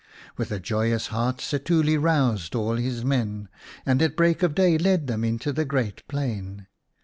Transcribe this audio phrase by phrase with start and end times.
[0.35, 3.49] With a joyous heart Setuli roused all his men,
[3.85, 6.65] and at break of day led them into the great plain.